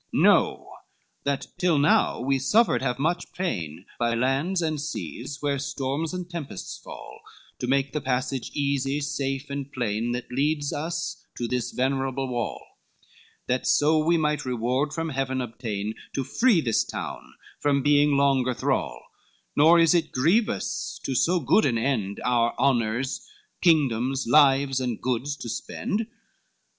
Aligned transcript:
LXXXII 0.15 0.23
"Know, 0.23 0.73
that 1.25 1.47
till 1.59 1.77
now 1.77 2.19
we 2.21 2.39
suffered 2.39 2.81
have 2.81 2.97
much 2.97 3.31
pain, 3.33 3.85
By 3.99 4.15
lands 4.15 4.59
and 4.59 4.81
seas, 4.81 5.37
where 5.43 5.59
storms 5.59 6.11
and 6.11 6.27
tempests 6.27 6.75
fall, 6.79 7.19
To 7.59 7.67
make 7.67 7.93
the 7.93 8.01
passage 8.01 8.49
easy, 8.55 8.99
safe, 8.99 9.51
and 9.51 9.71
plain 9.71 10.11
That 10.13 10.31
leads 10.31 10.73
us 10.73 11.23
to 11.35 11.47
this 11.47 11.69
venerable 11.69 12.27
wall, 12.27 12.79
That 13.45 13.67
so 13.67 13.99
we 13.99 14.17
might 14.17 14.43
reward 14.43 14.91
from 14.91 15.09
Heaven 15.09 15.39
obtain, 15.39 15.93
And 16.17 16.25
free 16.25 16.61
this 16.61 16.83
town 16.83 17.35
from 17.59 17.83
being 17.83 18.17
longer 18.17 18.55
thrall; 18.55 19.03
Nor 19.55 19.77
is 19.77 19.93
it 19.93 20.11
grievous 20.11 20.99
to 21.03 21.13
so 21.13 21.39
good 21.39 21.63
an 21.63 21.77
end 21.77 22.19
Our 22.25 22.55
honors, 22.57 23.29
kingdoms, 23.61 24.25
lives 24.25 24.81
and 24.81 24.99
goods 24.99 25.35
to 25.37 25.47
spend. 25.47 26.07